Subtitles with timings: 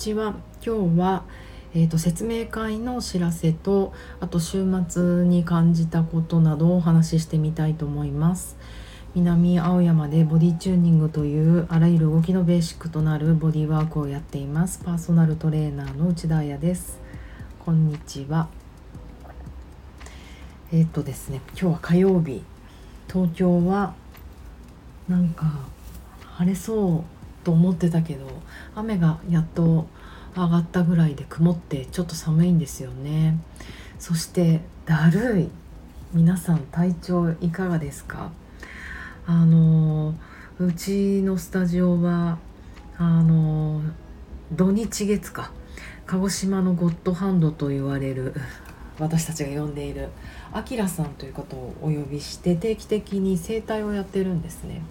[0.00, 0.34] ちは。
[0.64, 1.24] 今日は、
[1.74, 8.56] えーと、説明会のお知らせとあと週末に感じたことなどをお話ししてみたいと思います。
[9.14, 14.80] 南青山でボディチューニングというあらゆる動きのベーシックとなるボディワークをやっています。
[14.82, 16.98] パーソナルトレーナーの内田彩です。
[17.58, 18.48] こんにちは。
[20.72, 22.42] えっ、ー、とですね今日は火曜日。
[23.06, 23.94] 東京は
[25.08, 25.46] なんか
[26.38, 27.19] 晴れそう。
[27.44, 28.26] と思ってたけど
[28.74, 29.86] 雨がやっと
[30.34, 33.38] 上がったぐらいで曇ってちょっと寒いんですよね。
[33.98, 35.48] そしてだるい。
[36.12, 38.32] 皆さん体調いかがですか？
[39.26, 40.14] あの
[40.58, 42.38] うちのスタジオは
[42.98, 43.80] あの
[44.52, 45.52] 土日月か。
[46.06, 48.34] 鹿児島のゴッドハンドと言われる
[48.98, 50.08] 私たちが呼んでいる
[50.52, 54.82] あきらさんという方をお呼びして定期的に整体をやってるんですね。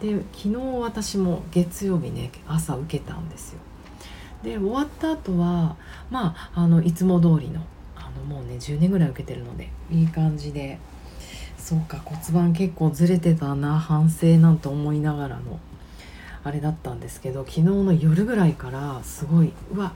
[0.00, 3.60] で昨日私も月曜日ね朝受けたんですよ。
[4.42, 5.76] で終わった後は
[6.10, 7.64] まああのいつも通りの
[7.96, 10.78] あのもうね10年ぐらい受けてるのでいい感じで
[11.56, 15.58] そうか骨盤結構ずれてたな反省なんて思いながらの
[16.42, 19.92] あれだったんですけど昨日の夜ぐらいからすごいうわ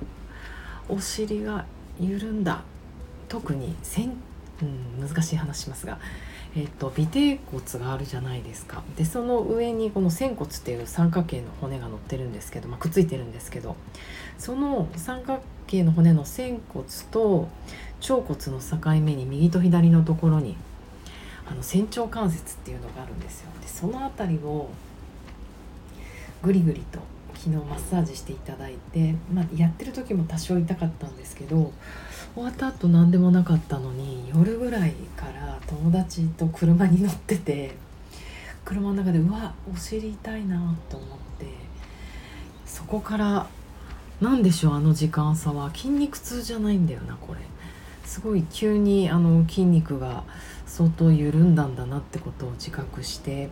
[0.89, 1.67] お尻が
[2.01, 2.63] 緩んだ。
[3.29, 4.15] 特にせん、
[4.63, 5.99] うん、難しい話しますが
[6.57, 8.83] えっと、尾てい骨があるじゃないですか。
[8.97, 13.77] でその上にこの仙骨っていう三角形の骨が乗ってるんですけど、まあ、くっついてるんですけど
[14.39, 17.49] その三角形の骨の仙骨と
[18.01, 20.57] 腸骨の境目に右と左のところに
[21.51, 23.51] あの仙腸関節っていうのがあるんですよ。
[23.61, 24.69] でその辺りを
[26.43, 27.01] ぐりぐりと
[27.39, 31.73] 昨日マッサージしていただいて、まあ、やってる時も多少痛かったんですけど
[32.35, 37.77] 終わった後何でもなかったのに夜ぐらいから友達と車に乗ってて
[38.65, 41.09] 車の中でうわお尻痛いなと思っ
[41.39, 41.47] て
[42.67, 43.47] そこから
[44.21, 45.73] 何でしょうあの時間差は。
[45.73, 47.41] 筋肉痛じゃないんだよなこれ。
[48.05, 50.25] すごい急にあの筋肉が
[50.67, 53.49] 相当緩んだんだなってことを自覚して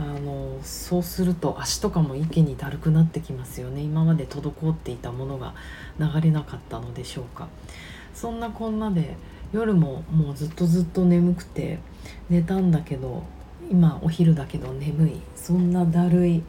[0.00, 3.82] あのそうすると足とかも一気にだるくなってきますよね。
[3.82, 5.54] 今まで滞っていたものが
[5.98, 7.48] 流れなかったのでしょうか。
[8.14, 9.14] そんなこんなで
[9.52, 11.80] 夜ももうずっとずっと眠くて
[12.30, 13.24] 寝たんだけど
[13.70, 15.20] 今お昼だけど眠い。
[15.36, 16.42] そんなだるい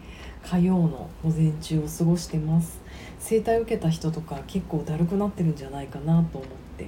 [0.45, 2.79] 火曜の午前中を過ごしてます。
[3.19, 6.87] 整体受けた人とか結構だるくなってるんじゃないかなと思って。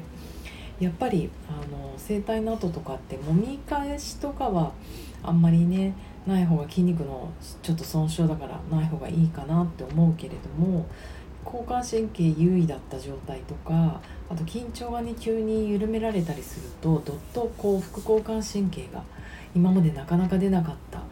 [0.80, 4.72] やっぱりあの整体の後とかってもみ返しとかは
[5.22, 5.94] あんまりね
[6.28, 10.86] ない方が筋肉のちょっと損傷だからない方がいいかなって思うけれども
[11.46, 19.04] 交感神経優位だった状態とかあと緊張がね急に緩められたりするとどっとこう副交感神経が
[19.56, 21.08] 今までなかなか出なかったあの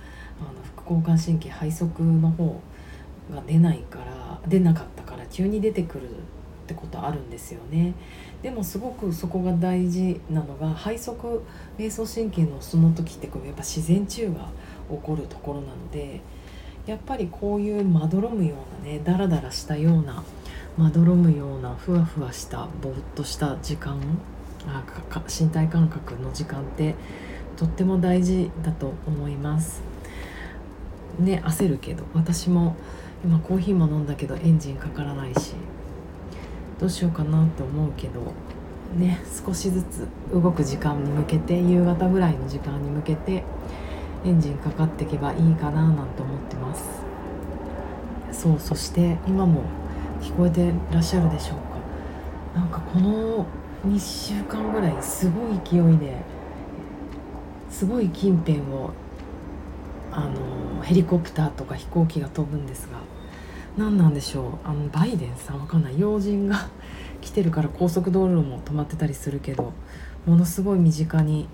[0.76, 2.62] 副交感神経背側の方
[3.34, 6.14] が出ないから出なかったから急に出てくるっ
[6.68, 7.94] てことあるんですよね。
[8.42, 11.42] でもすごくそこが大事なのが背側
[11.78, 14.50] 瞑想神経のその時ってこうやっぱ自然治癒が
[14.92, 16.22] 起こるところなので
[16.86, 20.24] やっぱりこういうまどろむようなねダラダラしたような
[20.78, 24.00] まどろむようなふわふわしたぼーっとした時間
[24.68, 24.84] あ
[25.28, 26.96] 身体感覚の時間って
[27.58, 29.84] とっても大事だと思います。
[31.20, 32.76] ね焦るけど私も
[33.24, 35.54] 今コーヒーも飲んだけどエンジンかからないし
[36.80, 38.34] どうしようかなって思うけど
[38.98, 43.44] ね少しずつ動く時間に向けて夕方ぐらいの時間に向けて
[44.24, 46.84] エンジンかかっていけばいいかななんて思ってます。
[48.32, 49.64] そうそして今も
[50.22, 51.58] 聞こえてらっしゃるでしょう
[52.54, 52.60] か。
[52.60, 53.46] なんかこの
[53.86, 56.16] 2週間ぐらいすごい勢いで
[57.70, 58.92] すごい近辺を
[60.12, 63.00] あのヘリコプターとか飛行機が飛ぶんですが
[63.78, 64.68] 何なんでしょう。
[64.68, 66.00] あのバイデンさんわかんない。
[66.00, 66.70] 要人が
[67.22, 69.74] 来てるから高速道路も止まってたりするけど
[70.26, 71.48] ものすごい身近に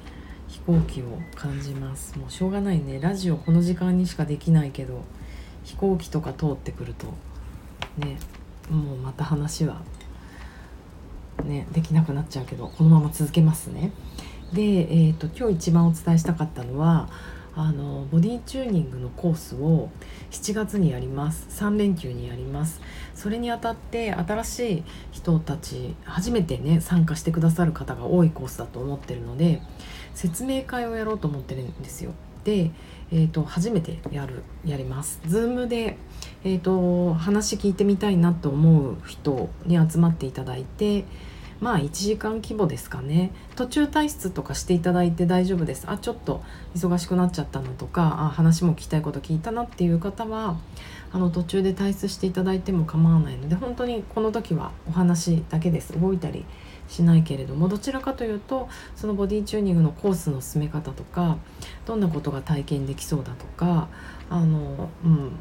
[0.48, 5.04] 飛行機を感じますもうしょうがないねラジオこの時間にしかできないけど
[5.64, 7.08] 飛行機とか通ってくると
[7.98, 8.18] ね
[8.70, 9.82] もうまた話は
[11.44, 13.92] ねできなくなっちゃうけどこのまま続けますね。
[14.54, 17.10] で、えーと、今日一番お伝えしたかったのは
[17.60, 19.90] あのボディチューニングのコースを
[20.30, 21.48] 7月にやります。
[21.64, 22.80] 3連休にやります。
[23.16, 29.64] それにあたって新しい人たち初めてね参加してくださる方が多いコースだと思ってるので
[30.14, 32.14] 説明会をやろうと思ってるんですよ。
[32.44, 32.70] で、
[33.12, 35.20] えーと、初めてやるやります。
[35.26, 35.98] Zoom で、
[36.44, 41.06] えーと、話聞いてみたいなと思う人に集まっていただいて
[41.60, 43.32] まあ1時間規模ですかね。
[43.56, 45.86] 途中退出とかしていただいて大丈夫です。
[45.88, 46.44] あちょっと
[46.76, 50.58] 忙しくなっちゃったのとかあ話も聞きたいこと聞いたなっていう方は
[51.12, 56.00] あの途中で退出していただいても構わないので本当にこの時はお話だけです。
[56.00, 56.46] 動いたり
[56.88, 61.38] しないけれどもどちらかというとそのボディチューニングのコースの進め方とか
[61.86, 63.90] どんなことが体験できそうだとか
[64.30, 65.32] あの、うん、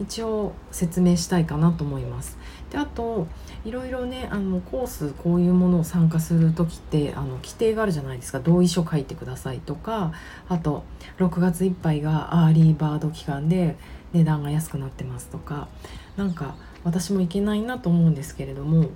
[0.00, 2.38] 一応説明したいかなと思います。
[2.70, 3.26] であと
[3.64, 10.12] いろいろねあのコースこういうものを参加する時ってあの規定があるじゃないですか同意書書いてくださいとか
[10.48, 10.84] あと
[11.18, 13.76] 6月いっぱいが early bird 期間で
[14.12, 15.68] 値段が安くなってますとか
[16.16, 16.54] なんか
[16.84, 18.90] 私もいけないなと思うんですけれども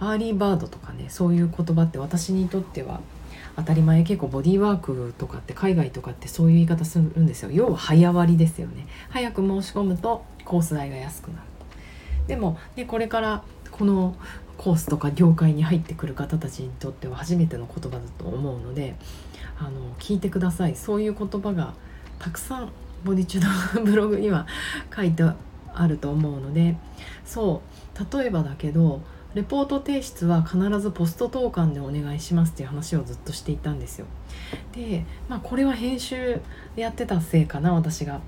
[0.00, 3.00] early bird とかねそういう言葉って私にとっては
[3.56, 7.50] 当たり前結構ボディーワークとかって海外とかってそういう言い方するんですよ。
[7.50, 8.86] 要は早割りですよね。
[9.10, 11.42] 早く申し込むとコース代が安くなる。
[12.26, 14.14] でも、ね、これからこの
[14.56, 18.96] コースとか業界に入ってくる方たちにとっては初めての言葉だと思うので
[19.58, 20.76] あの聞いてください。
[20.76, 21.74] そういう言葉が
[22.18, 22.70] たくさん
[23.04, 24.46] ボディチューのブログには
[24.94, 25.22] 書いて
[25.72, 26.76] あると思うので
[27.24, 27.62] そ
[27.94, 28.16] う。
[28.16, 29.00] 例えばだけど
[29.34, 34.06] レポート提出は必ずポスト投函でお願いしますっていう話をずっとしていたんですよ。
[34.72, 36.40] でまあこれは編集
[36.76, 38.20] やってたせいかな私が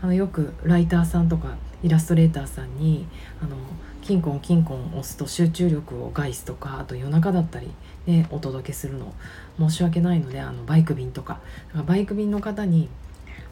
[0.00, 3.06] あのよくライターさんとかイラストレーターさんに
[3.42, 3.56] あの
[4.00, 7.70] キンコンキンコン押すと集中力を害すとかあと夜中だったり、
[8.06, 9.12] ね、お届けするの
[9.58, 12.88] 申し訳ないのであのバイク便とかだからバイク便の方に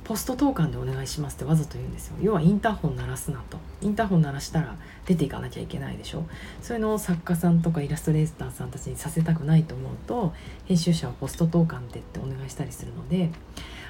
[0.05, 2.17] ポスト投函でお願いしますってわざと言うんですよ。
[2.21, 3.57] 要はインターホン鳴らすなと。
[3.81, 6.25] インターホン鳴らしたら出ていかなきゃいけないでしょ。
[6.61, 10.35] そういうのを作家さんとかイラストレーターさんたちにさせたくないと思うと
[10.67, 13.31] 編集者はポスト投函でってお願いしたりするので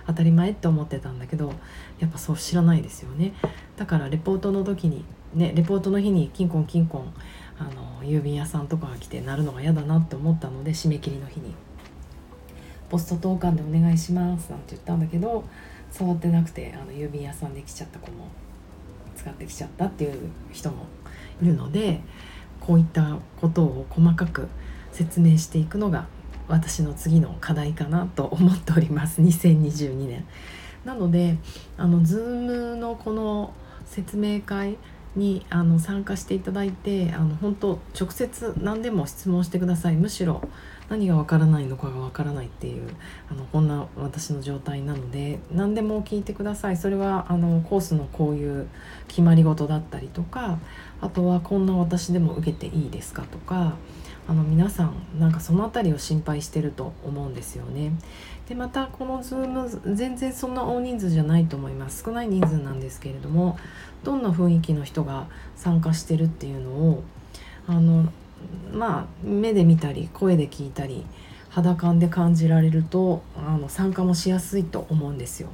[0.06, 1.52] 当たり前って思ってたんだけど
[1.98, 3.32] やっぱそう知らないですよね。
[3.76, 7.12] だからレポートの時にねレポートの日にキンコンキンコン
[7.58, 11.54] あの郵便屋さんとかが来て鳴るのが嫌だなって思ったので締め切りの日に
[12.88, 15.44] 「ポスト投函でお願いします」なんて言ったんだけど
[15.94, 18.26] 触ってなくてあの郵便屋さんで来ちゃった子も
[19.16, 20.86] 使ってきちゃったっていう人も
[21.40, 22.00] いるので
[22.60, 24.48] こういったことを細かく
[24.90, 26.06] 説明していくのが
[26.48, 30.26] 私の次の課題かなと思っております2022年。
[30.84, 31.38] なので
[31.78, 33.54] あの Zoom のこの
[33.86, 34.76] 説明会
[35.14, 40.42] にあの参加していただいてあの本当直接何でも質問してくださいむしろ
[40.90, 42.73] 何がわからないのかがわからないってい
[43.54, 48.66] こんな私の状態なので何でも聞いてくださいそれはあのコースのこういう
[49.06, 50.58] 決まり事だったりとか
[51.00, 53.76] あとはこんな私でも受けていいですかとか
[54.26, 57.92] あの皆さんなんかその辺りを心配してると思うんですよね。
[58.48, 63.56] でまたこの Zoom 全然そんな大人数じゃないと思います少ない人数なんですけれども
[64.02, 67.04] どんな雰囲気の人が参加してるっていうのを
[67.68, 68.10] あの
[68.72, 71.06] まあ目で見たり声で聞いたり
[71.54, 75.50] 肌感で感じられるとあの参加もしやすいと思うんですよ。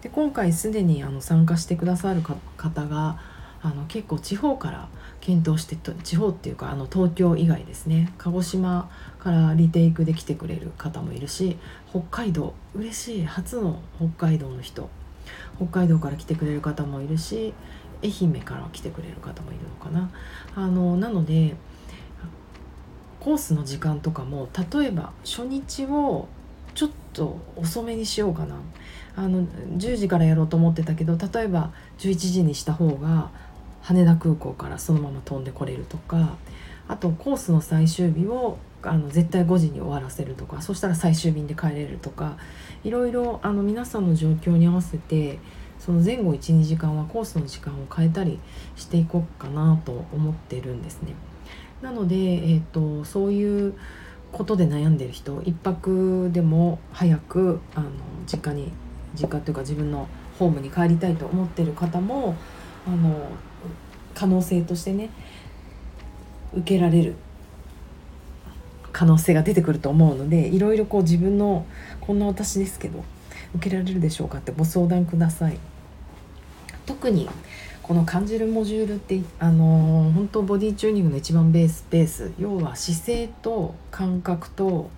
[0.00, 2.22] で今回すでにあの参加してくださる
[2.56, 3.18] 方が
[3.60, 4.88] あの結構地方から
[5.20, 8.88] 検討して地方っていうかあの東京以外ですね鹿児島
[9.18, 11.56] からリテイクで来てくれる方もいるし
[11.90, 14.88] 北海道嬉しい初の北海道の人
[15.56, 17.54] 北海道から来てくれる方もいるし
[18.04, 20.10] 愛媛から来てくれる方もいるのかな。
[20.54, 21.56] あのなので
[23.24, 26.28] コースの時間とかも例えば初日を
[26.74, 28.56] ちょっと遅めにしようかな。
[29.16, 29.46] あの
[29.78, 33.30] 10時からやろうと思ってたけど例えば11時にした方が
[33.80, 36.36] 羽田空港からそのまま飛んでこれるとか
[36.88, 42.36] あとコースの最終日をあの絶対5時に終わらせるとかそしたら最終便で帰れるとか
[42.82, 45.38] いろいろあの皆さんの状況に合わせて
[45.84, 48.38] その前後12時間はコースの時間を変えたり
[48.74, 51.12] していこうかなと思ってるんですね。
[51.82, 53.74] なので、えーと、そういう
[54.32, 57.90] ことで悩んでる人一泊でも早くあの
[58.26, 58.72] 実家に
[59.14, 62.34] 実家というか自分のホームに帰りたいと思ってる方も
[62.86, 63.28] あの
[64.14, 65.10] 可能性としてね
[66.54, 67.14] 受けられる
[68.90, 71.66] 可能性が出てくると思うのでいろいろこう自分の
[72.00, 73.04] こんな私ですけど
[73.54, 75.58] 受けられるでしょうかってご相談ください。
[76.86, 77.28] 特に
[77.82, 84.90] この感じるモジュールってあのー、本当ボディチューニングの一番ベースベース要は姿勢と感覚と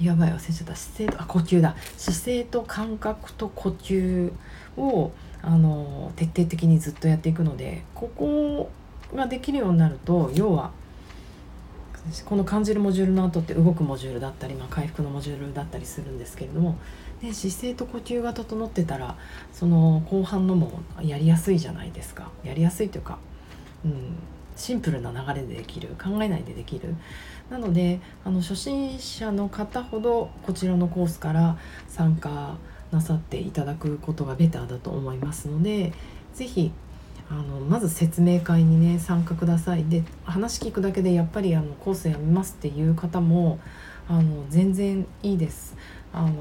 [0.00, 1.76] やばい忘れちゃった姿勢とあ呼吸だ。
[1.96, 4.32] 姿勢と感覚と呼吸
[4.76, 5.12] を
[5.42, 8.70] あのー、徹底的にずっとやっていくのでここ
[9.14, 10.70] ができるようになると要は
[12.24, 16.76] この感じるモジュールの後って動くモジュールだったり、まあ、回復のモジュールだったりするんですけれども
[17.22, 19.16] で姿勢と呼吸が整ってたら
[19.52, 22.30] その後半のもやりやすいじゃないですか。
[22.42, 23.18] やりやすいというか、
[23.84, 24.16] うん、
[24.56, 26.94] シンプルな流れでできる考えないでできる。
[27.50, 31.56] なのであの初心者の方ほどこちらのコースから
[31.88, 32.56] 参加
[32.90, 35.92] なさっていただくことがベターだと思いますので
[36.34, 36.72] 是非
[37.30, 39.84] あのまず説明会にね参加ください。
[39.84, 43.58] で話聞くだけでやっぱりあのコースやめますっていう方も
[44.08, 45.76] あの全然いいです。
[46.12, 46.32] あの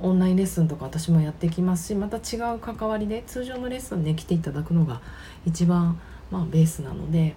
[0.00, 5.02] オンラインレッスンとか私もやってきますしまた違う関わりで通常のレッスンで来ていただくのが
[5.44, 7.34] 一番、まあ、ベースなので、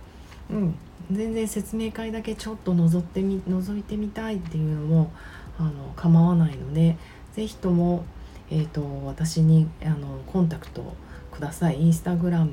[0.49, 0.75] うん、
[1.11, 5.11] 全然説明会だけちょっと覗ってみ覗いてみたいっていうのも
[5.59, 6.95] あの構わないので
[7.33, 8.05] 是非とも、
[8.49, 10.95] えーと、私にあのコンタクト
[11.31, 11.81] ください。
[11.81, 12.51] インスタグラム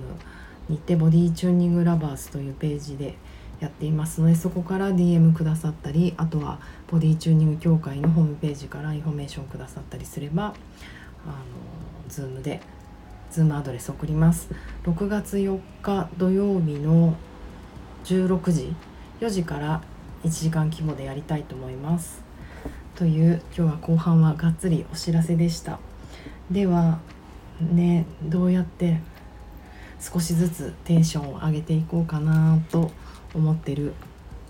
[0.69, 3.17] にてボディチューニングラバーズというページで
[3.61, 10.55] やっていますのでそこから DM くださったりあとはボディチューニング協会のホームページからインフォメーションくださったりすれば
[11.27, 11.35] あの
[12.09, 12.61] Zoom で
[13.33, 14.49] Zoom アドレス送ります。
[14.85, 17.15] 6月4日土曜日の
[18.05, 18.75] 16時
[19.21, 19.83] 4時から
[20.25, 22.23] 1時間規模でやりたいと思います。
[22.95, 25.79] という今日は後半はがっつりお知らせでした。
[26.51, 27.01] では
[27.61, 29.01] ねどうやって
[30.01, 32.91] 少しずつテンションを上げていこうかなと
[33.35, 33.95] 思ってる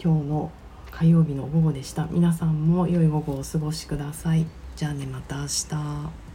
[0.02, 0.52] 今日の
[0.90, 2.07] 火曜日の午後でした。
[2.11, 4.47] 皆さんも良い午後をお過ごしください。
[4.76, 6.27] じゃあねまた明日。